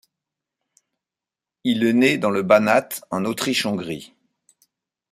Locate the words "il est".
1.63-1.93